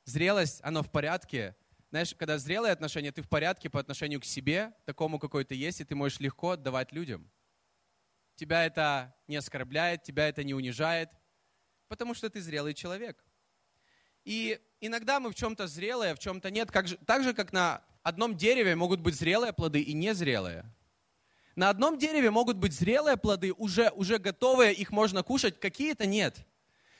[0.03, 1.55] Зрелость, оно в порядке.
[1.91, 5.79] Знаешь, когда зрелые отношения, ты в порядке по отношению к себе, такому, какой ты есть,
[5.79, 7.31] и ты можешь легко отдавать людям.
[8.35, 11.09] Тебя это не оскорбляет, тебя это не унижает,
[11.87, 13.23] потому что ты зрелый человек.
[14.25, 16.69] И иногда мы в чем-то зрелые, в чем-то нет.
[16.71, 20.65] Как же, так же, как на одном дереве могут быть зрелые плоды и незрелые.
[21.55, 26.45] На одном дереве могут быть зрелые плоды, уже, уже готовые, их можно кушать, какие-то нет.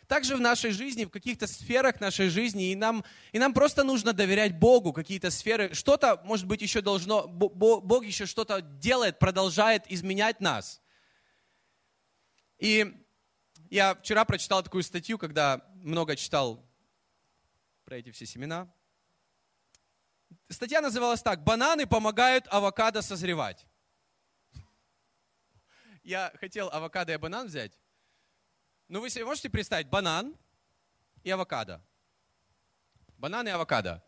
[0.08, 4.14] Также в нашей жизни, в каких-то сферах нашей жизни, и нам, и нам просто нужно
[4.14, 5.74] доверять Богу, какие-то сферы.
[5.74, 10.82] Что-то, может быть, еще должно, Бог еще что-то делает, продолжает изменять нас.
[12.60, 12.94] И
[13.70, 16.64] я вчера прочитал такую статью, когда много читал
[17.86, 18.72] про эти все семена.
[20.54, 23.66] Статья называлась так «Бананы помогают авокадо созревать».
[26.04, 27.80] Я хотел авокадо и банан взять.
[28.88, 30.38] Но вы себе можете представить банан
[31.24, 31.84] и авокадо?
[33.18, 34.04] Банан и авокадо.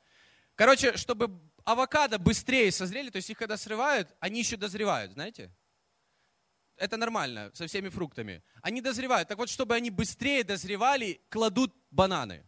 [0.56, 1.32] Короче, чтобы
[1.64, 5.52] авокадо быстрее созрели, то есть их когда срывают, они еще дозревают, знаете?
[6.76, 8.44] Это нормально со всеми фруктами.
[8.62, 9.30] Они дозревают.
[9.30, 12.46] Так вот, чтобы они быстрее дозревали, кладут бананы.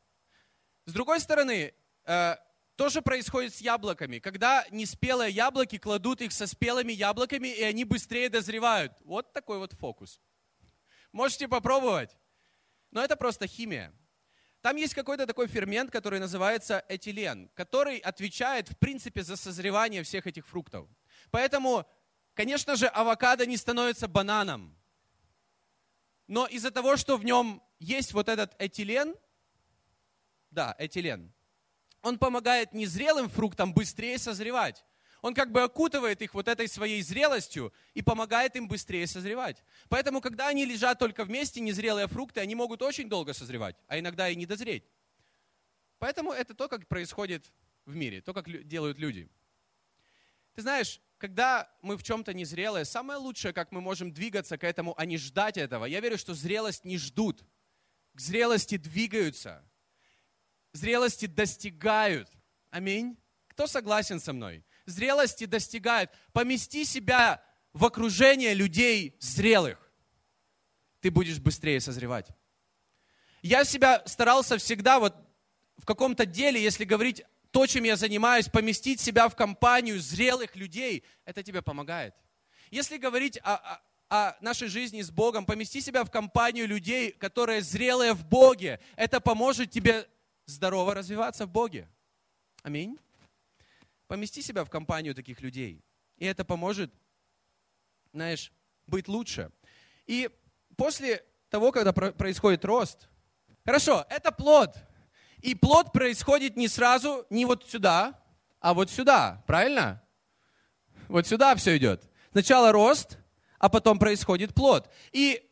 [0.85, 2.35] С другой стороны, э,
[2.77, 4.19] то же происходит с яблоками.
[4.19, 8.93] Когда неспелые яблоки кладут их со спелыми яблоками, и они быстрее дозревают.
[9.03, 10.21] Вот такой вот фокус.
[11.11, 12.15] Можете попробовать.
[12.91, 13.91] Но это просто химия.
[14.61, 20.27] Там есть какой-то такой фермент, который называется этилен, который отвечает, в принципе, за созревание всех
[20.27, 20.87] этих фруктов.
[21.31, 21.83] Поэтому,
[22.35, 24.77] конечно же, авокадо не становится бананом.
[26.27, 29.15] Но из-за того, что в нем есть вот этот этилен,
[30.51, 31.33] да, этилен,
[32.01, 34.85] он помогает незрелым фруктам быстрее созревать.
[35.21, 39.63] Он как бы окутывает их вот этой своей зрелостью и помогает им быстрее созревать.
[39.89, 44.29] Поэтому, когда они лежат только вместе, незрелые фрукты, они могут очень долго созревать, а иногда
[44.29, 44.83] и не дозреть.
[45.97, 47.51] Поэтому это то, как происходит
[47.85, 49.29] в мире, то, как делают люди.
[50.53, 54.93] Ты знаешь, когда мы в чем-то незрелые, самое лучшее, как мы можем двигаться к этому,
[54.97, 55.85] а не ждать этого.
[55.85, 57.43] Я верю, что зрелость не ждут.
[58.13, 59.63] К зрелости двигаются
[60.77, 62.29] зрелости достигают.
[62.69, 63.17] Аминь.
[63.47, 64.63] Кто согласен со мной?
[64.85, 66.11] Зрелости достигают.
[66.31, 69.77] Помести себя в окружение людей зрелых.
[71.01, 72.27] Ты будешь быстрее созревать.
[73.41, 75.15] Я себя старался всегда вот
[75.77, 81.03] в каком-то деле, если говорить то, чем я занимаюсь, поместить себя в компанию зрелых людей,
[81.23, 82.13] это тебе помогает.
[82.71, 87.61] Если говорить о, о, о нашей жизни с Богом, помести себя в компанию людей, которые
[87.61, 90.07] зрелые в Боге, это поможет тебе
[90.47, 91.87] здорово развиваться в Боге.
[92.63, 92.97] Аминь.
[94.07, 95.83] Помести себя в компанию таких людей.
[96.17, 96.91] И это поможет,
[98.13, 98.51] знаешь,
[98.87, 99.51] быть лучше.
[100.07, 100.29] И
[100.75, 103.07] после того, когда происходит рост,
[103.63, 104.75] хорошо, это плод.
[105.41, 108.19] И плод происходит не сразу, не вот сюда,
[108.59, 110.01] а вот сюда, правильно?
[111.09, 112.09] Вот сюда все идет.
[112.31, 113.17] Сначала рост,
[113.59, 114.89] а потом происходит плод.
[115.11, 115.47] И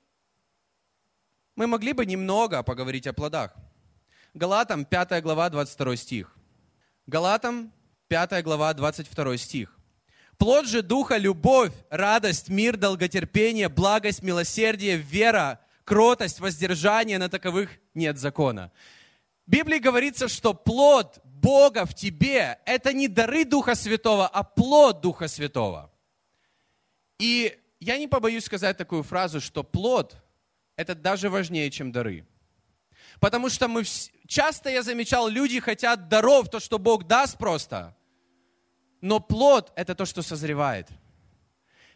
[1.56, 3.56] мы могли бы немного поговорить о плодах.
[4.36, 6.36] Галатам 5 глава 22 стих.
[7.08, 7.72] Галатам
[8.10, 9.80] 5 глава 22 стих.
[10.38, 18.18] Плод же Духа– любовь, радость, мир, долготерпение, благость, милосердие, вера, кротость, воздержание, на таковых нет
[18.18, 18.74] закона.
[19.48, 25.00] В Библии говорится, что плод Бога в тебе– это не дары Духа Святого, а плод
[25.00, 25.94] Духа Святого.
[27.20, 30.18] И я не побоюсь сказать такую фразу, что плод–
[30.76, 32.26] это даже важнее, чем дары.
[33.20, 33.84] Потому что мы
[34.28, 37.96] часто я замечал, люди хотят даров, то, что Бог даст просто.
[39.02, 40.88] Но плод– это то, что созревает.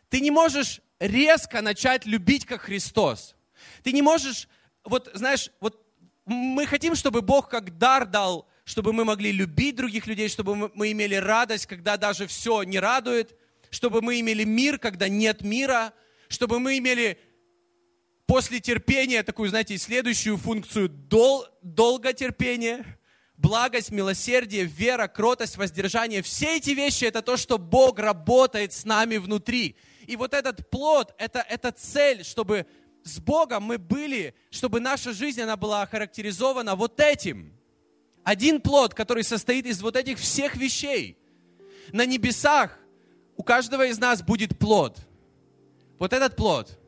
[0.10, 3.36] Ты не можешь резко начать любить, как Христос.
[3.84, 4.48] Ты не можешь,
[4.84, 5.86] вот знаешь, вот
[6.26, 10.92] мы хотим, чтобы Бог как дар дал, чтобы мы могли любить других людей, чтобы мы
[10.92, 13.36] имели радость, когда даже все не радует.
[13.70, 15.94] чтобы мы имели мир, когда нет мира,
[16.28, 17.20] чтобы мы имели
[18.30, 22.86] после терпения такую, знаете, следующую функцию дол, долготерпение,
[23.38, 26.22] благость, милосердие, вера, кротость, воздержание.
[26.22, 29.76] Все эти вещи– это то, что Бог работает с нами внутри.
[30.06, 32.68] И вот этот плод– это, это цель, чтобы
[33.04, 37.52] с Богом мы были, чтобы наша жизнь, она была охарактеризована вот этим.
[38.24, 41.18] Один плод, который состоит из вот этих всех вещей.
[41.92, 42.78] На небесах
[43.38, 45.00] у каждого из нас будет плод.
[45.98, 46.79] Вот этот плод.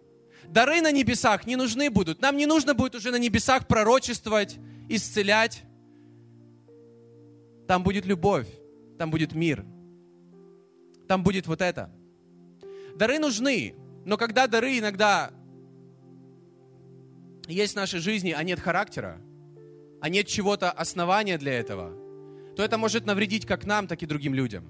[0.51, 2.21] Дары на небесах не нужны будут.
[2.21, 4.57] Нам не нужно будет уже на небесах пророчествовать,
[4.89, 5.63] исцелять.
[7.67, 8.47] Там будет любовь,
[8.97, 9.65] там будет мир.
[11.07, 11.89] Там будет вот это.
[12.95, 15.31] Дары нужны, но когда дары иногда
[17.47, 19.21] есть в нашей жизни, а нет характера,
[20.01, 21.93] а нет чего-то основания для этого,
[22.57, 24.65] то это может навредить как нам, так и другим людям,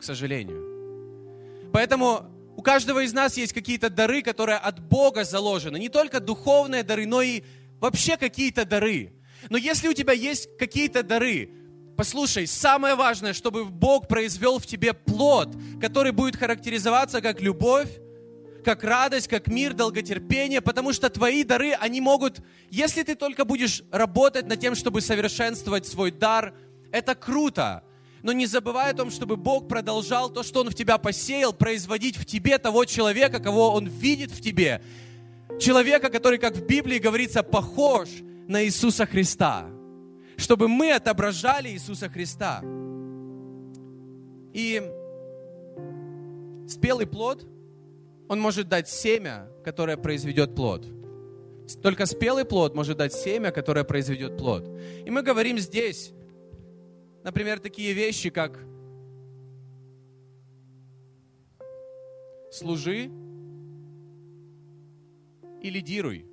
[0.00, 1.70] к сожалению.
[1.70, 5.78] Поэтому у каждого из нас есть какие-то дары, которые от Бога заложены.
[5.78, 7.44] Не только духовные дары, но и
[7.78, 9.12] вообще какие-то дары.
[9.48, 11.50] Но если у тебя есть какие-то дары,
[11.96, 17.90] послушай, самое важное, чтобы Бог произвел в тебе плод, который будет характеризоваться как любовь,
[18.64, 22.40] как радость, как мир, долготерпение, потому что твои дары, они могут,
[22.70, 26.52] если ты только будешь работать над тем, чтобы совершенствовать свой дар,
[26.90, 27.84] это круто.
[28.22, 32.16] Но не забывай о том, чтобы Бог продолжал то, что Он в тебя посеял, производить
[32.16, 34.82] в тебе того человека, кого Он видит в тебе.
[35.60, 38.08] Человека, который, как в Библии говорится, похож
[38.46, 39.66] на Иисуса Христа.
[40.36, 42.62] Чтобы мы отображали Иисуса Христа.
[44.52, 44.82] И
[46.68, 47.46] спелый плод–
[48.28, 50.86] он может дать семя, которое произведет плод.
[51.82, 54.68] Только спелый плод может дать семя, которое произведет плод.
[55.04, 56.12] И мы говорим здесь,
[57.22, 58.58] например, такие вещи, как
[62.50, 63.10] служи
[65.62, 66.26] и лидируй.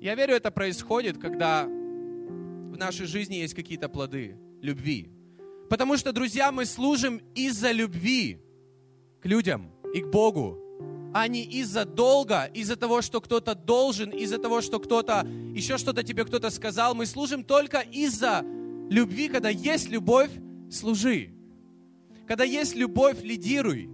[0.00, 5.10] Я верю, это происходит, когда в нашей жизни есть какие-то плоды любви.
[5.68, 8.40] Потому что, друзья, мы служим из-за любви
[9.20, 10.58] к людям и к Богу,
[11.12, 16.02] а не из-за долга, из-за того, что кто-то должен, из-за того, что кто-то, еще что-то
[16.02, 16.94] тебе кто-то сказал.
[16.94, 18.44] Мы служим только из-за
[18.90, 19.28] любви.
[19.28, 20.30] Когда есть любовь,
[20.70, 21.30] служи.
[22.26, 23.88] Когда есть любовь, лидируй.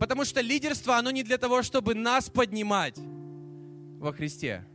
[0.00, 2.98] Потому что лидерство, оно не для того, чтобы нас поднимать
[3.98, 4.66] во Христе.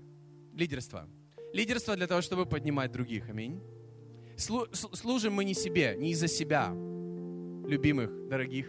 [0.54, 1.08] Лидерство.
[1.54, 3.30] Лидерство для того, чтобы поднимать других.
[3.30, 3.62] Аминь.
[4.38, 8.68] Служим мы не себе, не из-за себя, любимых, дорогих,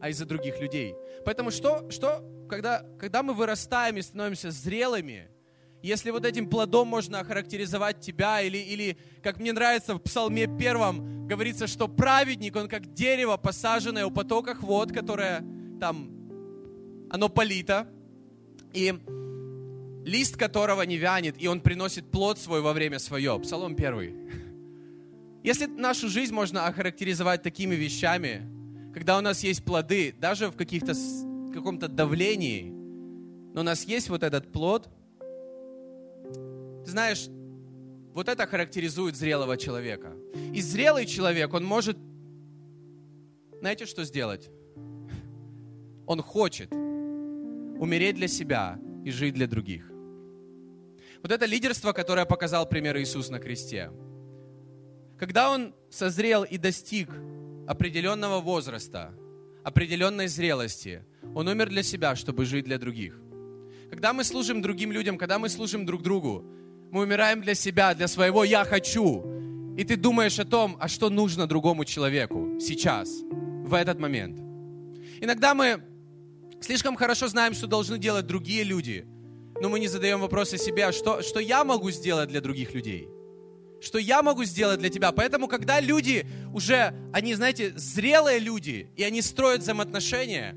[0.00, 0.94] а из-за других людей.
[1.24, 5.28] Поэтому что, что когда, когда мы вырастаем и становимся зрелыми,
[5.82, 11.26] если вот этим плодом можно охарактеризовать тебя, или, или как мне нравится в Псалме первом,
[11.26, 15.44] говорится, что праведник, он как дерево, посаженное у потоках вод, которое
[15.80, 16.10] там,
[17.10, 17.88] оно полито,
[18.72, 18.94] и
[20.04, 23.38] лист которого не вянет, и он приносит плод свой во время свое.
[23.40, 24.14] Псалом первый.
[25.42, 28.42] Если нашу жизнь можно охарактеризовать такими вещами,
[28.92, 30.94] когда у нас есть плоды, даже в каких-то
[31.52, 32.70] каком-то давлении,
[33.54, 34.88] но у нас есть вот этот плод,
[36.90, 37.28] знаешь,
[38.14, 40.14] вот это характеризует зрелого человека.
[40.54, 41.98] И зрелый человек, он может,
[43.60, 44.50] знаете, что сделать?
[46.06, 49.90] Он хочет умереть для себя и жить для других.
[51.22, 53.90] Вот это лидерство, которое показал пример Иисус на кресте.
[55.18, 57.10] Когда он созрел и достиг
[57.66, 59.12] определенного возраста,
[59.66, 61.04] определенной зрелости.
[61.34, 63.18] Он умер для себя, чтобы жить для других.
[63.90, 66.44] Когда мы служим другим людям, когда мы служим друг другу,
[66.90, 69.24] мы умираем для себя, для своего «я хочу».
[69.76, 73.10] И ты думаешь о том, а что нужно другому человеку сейчас,
[73.64, 74.38] в этот момент.
[75.20, 75.82] Иногда мы
[76.60, 79.06] слишком хорошо знаем, что должны делать другие люди,
[79.60, 83.08] но мы не задаем вопросы себе, а что, что я могу сделать для других людей–
[83.80, 85.12] что я могу сделать для тебя.
[85.12, 90.56] Поэтому, когда люди уже, они, знаете, зрелые люди, и они строят взаимоотношения,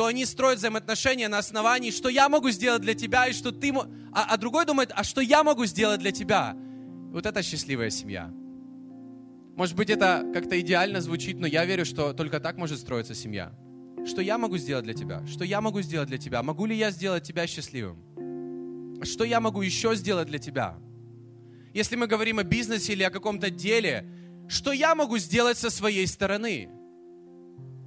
[0.00, 3.70] то они строят взаимоотношения на основании, что я могу сделать для тебя, и что ты...
[4.12, 6.56] А, а другой думает, а что я могу сделать для тебя?
[7.12, 8.30] Вот это счастливая семья.
[9.56, 13.52] Может быть, это как-то идеально звучит, но я верю, что только так может строиться семья.
[14.06, 15.22] Что я могу сделать для тебя?
[15.26, 16.42] Что я могу сделать для тебя?
[16.42, 17.98] Могу ли я сделать тебя счастливым?
[19.04, 20.78] Что я могу еще сделать для тебя?
[21.74, 24.06] если мы говорим о бизнесе или о каком-то деле,
[24.48, 26.70] что я могу сделать со своей стороны,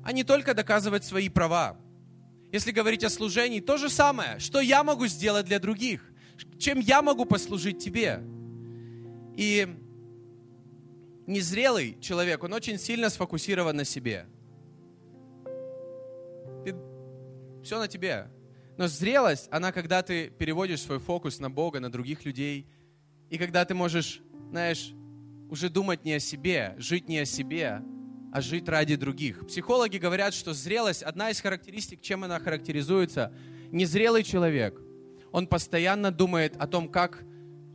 [0.05, 1.79] а не только доказывать свои права.
[2.53, 6.07] Если говорить о служении, то же самое, что я могу сделать для других,
[6.59, 8.21] чем я могу послужить тебе.
[9.35, 9.67] И
[11.25, 14.27] незрелый человек, он очень сильно сфокусирован на себе.
[17.63, 18.27] все на тебе.
[18.77, 22.67] Но зрелость, она когда ты переводишь свой фокус на Бога, на других людей,
[23.29, 24.91] и когда ты можешь, знаешь,
[25.49, 27.81] уже думать не о себе, жить не о себе,
[28.33, 29.45] а жить ради других.
[29.45, 33.31] Психологи говорят, что зрелость, одна из характеристик, чем она характеризуется,
[33.71, 34.81] незрелый человек,
[35.31, 37.23] он постоянно думает о том, как,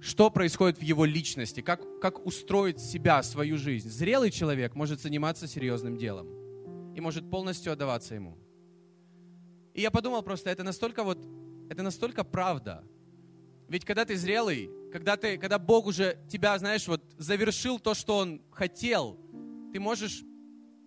[0.00, 3.88] что происходит в его личности, как, как устроить себя, свою жизнь.
[3.88, 6.26] Зрелый человек может заниматься серьезным делом
[6.96, 8.36] и может полностью отдаваться ему.
[9.74, 11.24] И я подумал просто, это настолько вот,
[11.70, 12.82] это настолько правда.
[13.68, 18.16] Ведь когда ты зрелый, когда, ты, когда Бог уже тебя, знаешь, вот завершил то, что
[18.16, 19.20] Он хотел,
[19.72, 20.24] ты можешь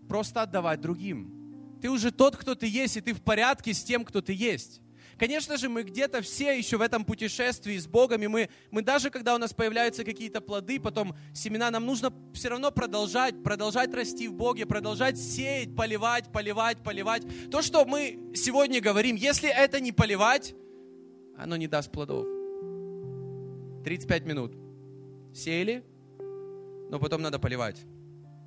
[0.07, 1.79] просто отдавать другим.
[1.81, 4.81] Ты уже тот, кто ты есть, и ты в порядке с тем, кто ты есть.
[5.17, 9.11] Конечно же, мы где-то все еще в этом путешествии с Богом, и мы, мы даже,
[9.11, 14.27] когда у нас появляются какие-то плоды, потом семена, нам нужно все равно продолжать, продолжать расти
[14.27, 17.23] в Боге, продолжать сеять, поливать, поливать, поливать.
[17.51, 20.55] То, что мы сегодня говорим, если это не поливать,
[21.37, 22.25] оно не даст плодов.
[23.83, 24.55] 35 минут.
[25.35, 25.83] Сеяли,
[26.89, 27.79] но потом надо поливать.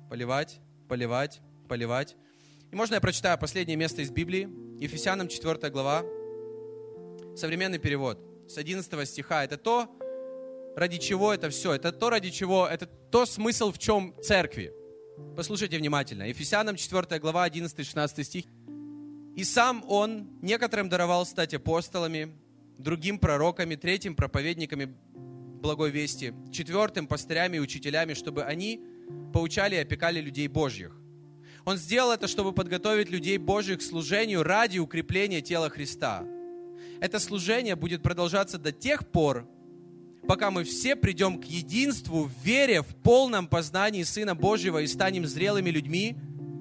[0.09, 2.15] Поливать, поливать, поливать.
[2.71, 6.03] И можно я прочитаю последнее место из Библии, Ефесянам 4 глава,
[7.35, 9.43] современный перевод, с 11 стиха.
[9.43, 9.89] Это то,
[10.75, 11.73] ради чего это все.
[11.73, 14.73] Это то, ради чего, это то смысл, в чем церкви.
[15.35, 16.23] Послушайте внимательно.
[16.23, 18.45] Ефесянам 4 глава, 11-16 стих.
[19.35, 22.35] «И сам Он некоторым даровал стать апостолами,
[22.77, 24.93] другим пророками, третьим проповедниками
[25.65, 28.81] благой вести, четвертым пастырями и учителями, чтобы они
[29.33, 30.95] поучали и опекали людей Божьих.
[31.65, 36.23] Он сделал это, чтобы подготовить людей Божьих к служению ради укрепления тела Христа.
[37.01, 39.47] Это служение будет продолжаться до тех пор,
[40.27, 45.25] пока мы все придем к единству в вере, в полном познании Сына Божьего и станем
[45.25, 46.15] зрелыми людьми,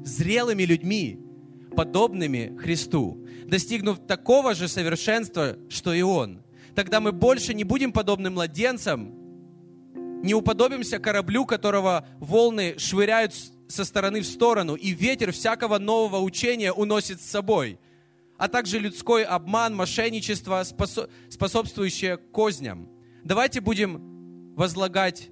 [0.05, 1.20] зрелыми людьми,
[1.76, 6.42] подобными Христу, достигнув такого же совершенства, что и Он.
[6.74, 9.14] Тогда мы больше не будем подобны младенцам,
[10.24, 13.34] не уподобимся кораблю, которого волны швыряют
[13.68, 17.78] со стороны в сторону, и ветер всякого нового учения уносит с собой,
[18.38, 20.64] а также людской обман, мошенничество,
[21.28, 22.88] способствующее козням.
[23.22, 25.28] Давайте будем возлагать,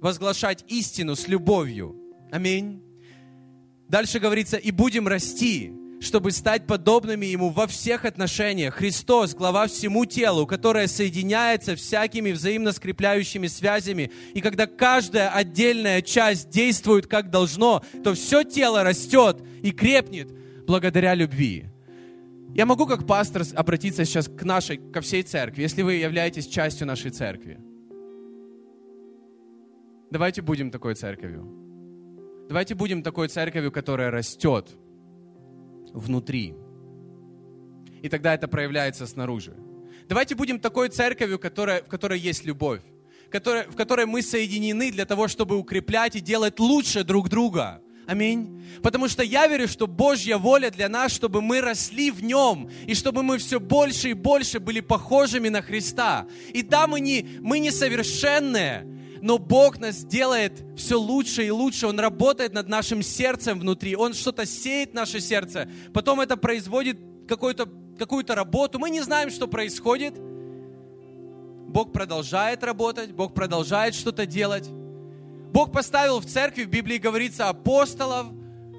[0.00, 1.96] возглашать истину с любовью.
[2.32, 2.82] Аминь.
[3.88, 5.72] Дальше говорится, и будем расти
[6.02, 8.74] чтобы стать подобными Ему во всех отношениях.
[8.74, 14.10] Христос, глава всему телу, которое соединяется всякими взаимно скрепляющими связями.
[14.34, 20.28] И когда каждая отдельная часть действует как должно, то все тело растет и крепнет
[20.66, 21.66] благодаря любви.
[22.54, 26.86] Я могу как пастор обратиться сейчас к нашей, ко всей церкви, если вы являетесь частью
[26.86, 27.58] нашей церкви.
[30.10, 31.48] Давайте будем такой церковью.
[32.48, 34.76] Давайте будем такой церковью, которая растет,
[35.92, 36.54] внутри.
[38.02, 39.54] И тогда это проявляется снаружи.
[40.08, 42.82] Давайте будем такой церковью, которая, в которой есть любовь,
[43.30, 47.80] которая, в которой мы соединены для того, чтобы укреплять и делать лучше друг друга.
[48.06, 48.62] Аминь.
[48.82, 52.94] Потому что я верю, что Божья воля для нас, чтобы мы росли в Нем, и
[52.94, 56.26] чтобы мы все больше и больше были похожими на Христа.
[56.52, 58.84] И да, мы не, мы не совершенные,
[59.22, 61.86] но Бог нас делает все лучше и лучше.
[61.86, 63.94] Он работает над нашим сердцем внутри.
[63.94, 65.70] Он что-то сеет в наше сердце.
[65.94, 66.98] Потом это производит
[67.28, 67.68] какую-то
[67.98, 68.80] какую-то работу.
[68.80, 70.14] Мы не знаем, что происходит.
[70.18, 74.68] Бог продолжает работать, Бог продолжает что-то делать.
[75.52, 78.26] Бог поставил в церкви, в Библии говорится, апостолов,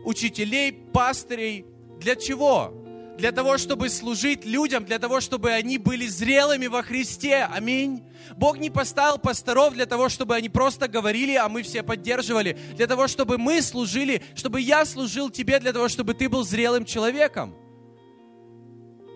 [0.04, 1.66] учителей, пастырей.
[2.02, 2.83] Для чего?
[3.18, 7.44] Для того, чтобы служить людям, для того, чтобы они были зрелыми во Христе.
[7.44, 8.04] Аминь.
[8.38, 12.58] Бог не поставил пасторов для того, чтобы они просто говорили, а мы все поддерживали.
[12.76, 16.86] Для того, чтобы мы служили, чтобы я служил тебе, для того, чтобы ты был зрелым
[16.86, 17.56] человеком.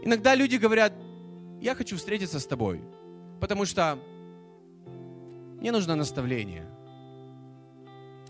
[0.04, 0.94] Иногда люди говорят,
[1.60, 2.82] я хочу встретиться с тобой,
[3.42, 3.98] потому что
[5.60, 6.68] мне нужно наставление.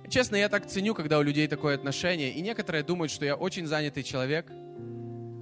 [0.09, 3.67] Честно, я так ценю, когда у людей такое отношение, и некоторые думают, что я очень
[3.67, 4.49] занятый человек,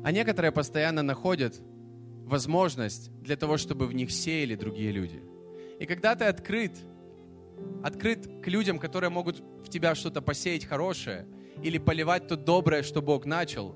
[0.06, 1.60] а некоторые постоянно находят
[2.26, 5.20] возможность для того, чтобы в них сеяли другие люди.
[5.80, 6.74] И когда ты открыт,
[7.84, 11.26] открыт к людям, которые могут в тебя что-то посеять хорошее
[11.64, 13.76] или поливать то доброе, что Бог начал,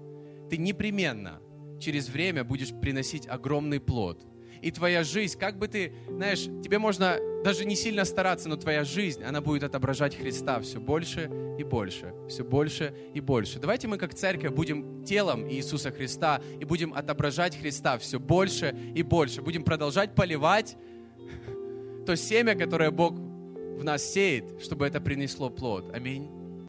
[0.51, 1.41] ты непременно
[1.79, 4.23] через время будешь приносить огромный плод.
[4.61, 8.83] И твоя жизнь, как бы ты, знаешь, тебе можно даже не сильно стараться, но твоя
[8.83, 13.59] жизнь, она будет отображать Христа все больше и больше, все больше и больше.
[13.59, 19.03] Давайте мы как церковь будем телом Иисуса Христа и будем отображать Христа все больше и
[19.03, 19.41] больше.
[19.41, 20.75] Будем продолжать поливать
[22.05, 25.93] то семя, которое Бог в нас сеет, чтобы это принесло плод.
[25.93, 26.38] Аминь.